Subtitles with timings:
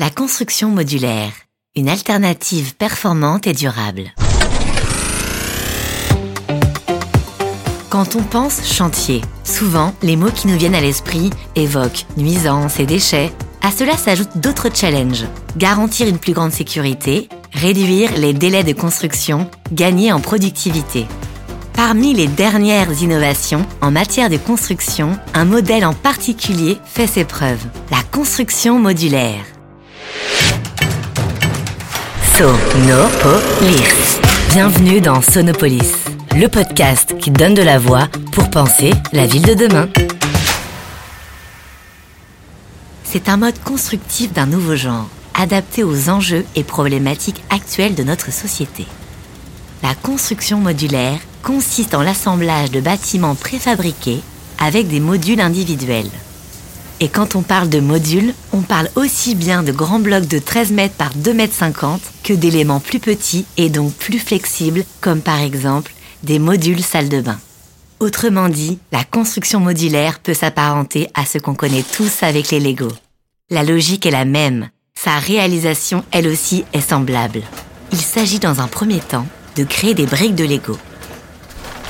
[0.00, 1.32] La construction modulaire,
[1.76, 4.04] une alternative performante et durable.
[7.90, 12.86] Quand on pense chantier, souvent les mots qui nous viennent à l'esprit évoquent nuisances et
[12.86, 13.32] déchets.
[13.60, 15.26] À cela s'ajoutent d'autres challenges.
[15.58, 21.06] Garantir une plus grande sécurité, réduire les délais de construction, gagner en productivité.
[21.74, 27.66] Parmi les dernières innovations en matière de construction, un modèle en particulier fait ses preuves,
[27.90, 29.44] la construction modulaire.
[32.42, 34.18] Sonopolis.
[34.52, 35.92] Bienvenue dans Sonopolis,
[36.34, 39.88] le podcast qui donne de la voix pour penser la ville de demain.
[43.04, 48.32] C'est un mode constructif d'un nouveau genre, adapté aux enjeux et problématiques actuelles de notre
[48.32, 48.86] société.
[49.84, 54.20] La construction modulaire consiste en l'assemblage de bâtiments préfabriqués
[54.58, 56.10] avec des modules individuels.
[57.02, 60.70] Et quand on parle de modules, on parle aussi bien de grands blocs de 13
[60.70, 65.40] mètres par 2 mètres 50 que d'éléments plus petits et donc plus flexibles comme par
[65.40, 67.40] exemple des modules salle de bain.
[67.98, 72.86] Autrement dit, la construction modulaire peut s'apparenter à ce qu'on connaît tous avec les Lego.
[73.50, 77.42] La logique est la même, sa réalisation elle aussi est semblable.
[77.90, 79.26] Il s'agit dans un premier temps
[79.56, 80.78] de créer des briques de Lego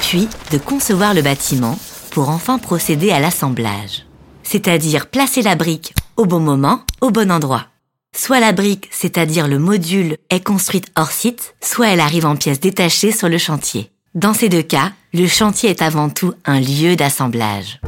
[0.00, 1.78] puis de concevoir le bâtiment
[2.12, 4.06] pour enfin procéder à l'assemblage.
[4.52, 7.68] C'est-à-dire placer la brique au bon moment, au bon endroit.
[8.14, 12.60] Soit la brique, c'est-à-dire le module, est construite hors site, soit elle arrive en pièces
[12.60, 13.90] détachées sur le chantier.
[14.14, 17.80] Dans ces deux cas, le chantier est avant tout un lieu d'assemblage.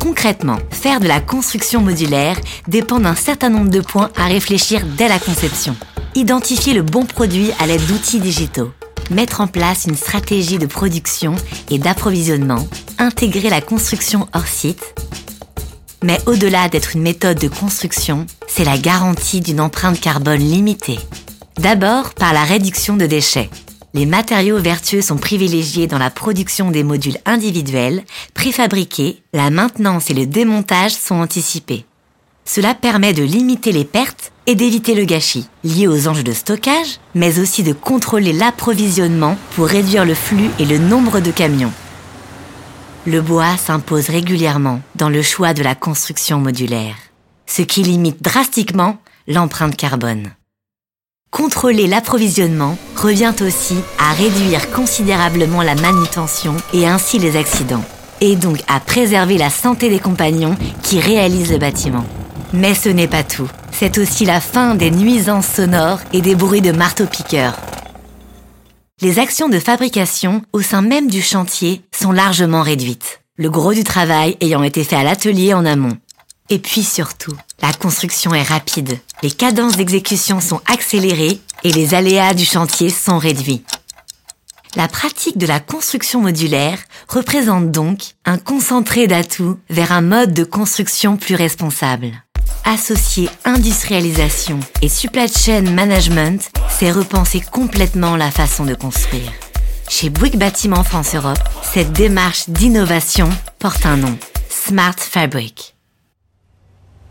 [0.00, 5.08] Concrètement, faire de la construction modulaire dépend d'un certain nombre de points à réfléchir dès
[5.08, 5.74] la conception.
[6.14, 8.70] Identifier le bon produit à l'aide d'outils digitaux
[9.10, 11.34] mettre en place une stratégie de production
[11.70, 12.66] et d'approvisionnement,
[12.98, 14.94] intégrer la construction hors site.
[16.06, 21.00] Mais au-delà d'être une méthode de construction, c'est la garantie d'une empreinte carbone limitée.
[21.58, 23.50] D'abord par la réduction de déchets.
[23.92, 30.14] Les matériaux vertueux sont privilégiés dans la production des modules individuels, préfabriqués, la maintenance et
[30.14, 31.84] le démontage sont anticipés.
[32.44, 37.00] Cela permet de limiter les pertes et d'éviter le gâchis, lié aux enjeux de stockage,
[37.16, 41.72] mais aussi de contrôler l'approvisionnement pour réduire le flux et le nombre de camions.
[43.06, 46.96] Le bois s'impose régulièrement dans le choix de la construction modulaire,
[47.46, 50.32] ce qui limite drastiquement l'empreinte carbone.
[51.30, 57.84] Contrôler l'approvisionnement revient aussi à réduire considérablement la manutention et ainsi les accidents,
[58.20, 62.04] et donc à préserver la santé des compagnons qui réalisent le bâtiment.
[62.52, 63.48] Mais ce n'est pas tout.
[63.70, 67.54] C'est aussi la fin des nuisances sonores et des bruits de marteau-piqueurs.
[69.02, 73.84] Les actions de fabrication au sein même du chantier sont largement réduites, le gros du
[73.84, 75.98] travail ayant été fait à l'atelier en amont.
[76.48, 82.32] Et puis surtout, la construction est rapide, les cadences d'exécution sont accélérées et les aléas
[82.32, 83.64] du chantier sont réduits.
[84.76, 90.44] La pratique de la construction modulaire représente donc un concentré d'atouts vers un mode de
[90.44, 92.12] construction plus responsable.
[92.68, 99.32] Associer industrialisation et supply chain management, c'est repenser complètement la façon de construire.
[99.88, 103.28] Chez Bouygues Bâtiment France Europe, cette démarche d'innovation
[103.60, 104.18] porte un nom,
[104.50, 105.76] Smart Fabric.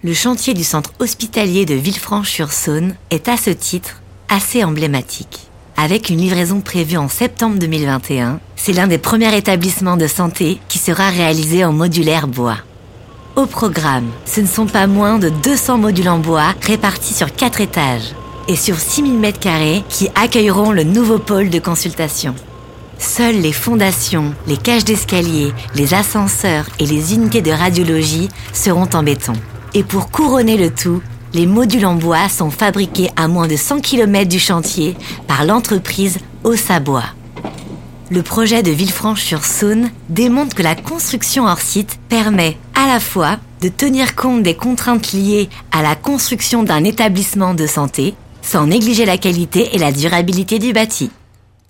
[0.03, 5.47] Le chantier du centre hospitalier de Villefranche-sur-Saône est à ce titre assez emblématique.
[5.77, 10.79] Avec une livraison prévue en septembre 2021, c'est l'un des premiers établissements de santé qui
[10.79, 12.57] sera réalisé en modulaire bois.
[13.35, 17.59] Au programme, ce ne sont pas moins de 200 modules en bois répartis sur 4
[17.59, 18.15] étages
[18.47, 22.33] et sur 6000 m2 qui accueilleront le nouveau pôle de consultation.
[22.97, 29.03] Seules les fondations, les cages d'escalier, les ascenseurs et les unités de radiologie seront en
[29.03, 29.33] béton.
[29.73, 31.01] Et pour couronner le tout,
[31.33, 34.95] les modules en bois sont fabriqués à moins de 100 km du chantier
[35.27, 37.03] par l'entreprise Ossabois.
[38.11, 43.67] Le projet de Villefranche-sur-Saône démontre que la construction hors site permet à la fois de
[43.67, 48.13] tenir compte des contraintes liées à la construction d'un établissement de santé
[48.43, 51.09] sans négliger la qualité et la durabilité du bâti.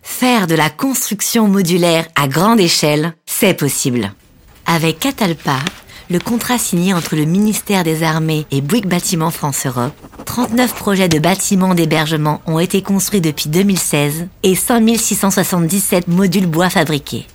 [0.01, 4.11] Faire de la construction modulaire à grande échelle, c'est possible.
[4.65, 5.59] Avec Catalpa,
[6.09, 9.95] le contrat signé entre le ministère des Armées et Bouygues Bâtiment France Europe,
[10.35, 17.25] 39 projets de bâtiments d'hébergement ont été construits depuis 2016 et 5677 modules bois fabriqués.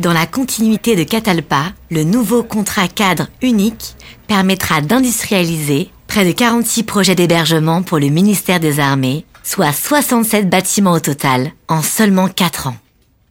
[0.00, 3.94] Dans la continuité de Catalpa, le nouveau contrat cadre unique
[4.26, 10.94] permettra d'industrialiser près de 46 projets d'hébergement pour le ministère des Armées, soit 67 bâtiments
[10.94, 12.76] au total, en seulement 4 ans.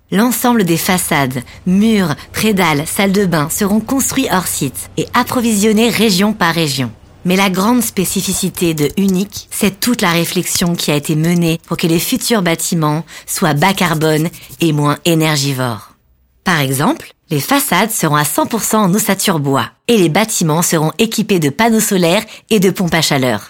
[0.09, 6.31] L'ensemble des façades, murs, prédales, salles de bain seront construits hors site et approvisionnés région
[6.31, 6.93] par région.
[7.25, 11.75] Mais la grande spécificité de Unique, c'est toute la réflexion qui a été menée pour
[11.75, 14.29] que les futurs bâtiments soient bas carbone
[14.61, 15.95] et moins énergivores.
[16.43, 21.39] Par exemple, les façades seront à 100% en ossature bois et les bâtiments seront équipés
[21.39, 23.49] de panneaux solaires et de pompes à chaleur.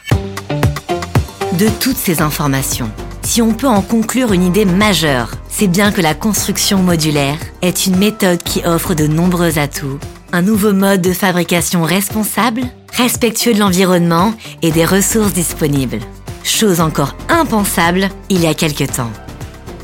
[1.59, 2.89] De toutes ces informations,
[3.23, 7.87] si on peut en conclure une idée majeure, c'est bien que la construction modulaire est
[7.87, 9.99] une méthode qui offre de nombreux atouts.
[10.31, 12.61] Un nouveau mode de fabrication responsable,
[12.95, 15.99] respectueux de l'environnement et des ressources disponibles.
[16.43, 19.11] Chose encore impensable il y a quelque temps.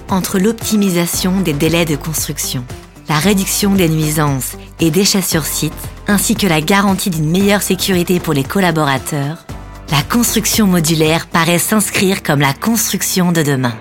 [0.09, 2.63] Entre l'optimisation des délais de construction,
[3.09, 5.73] la réduction des nuisances et déchets sur site,
[6.07, 9.45] ainsi que la garantie d'une meilleure sécurité pour les collaborateurs,
[9.91, 13.73] la construction modulaire paraît s'inscrire comme la construction de demain.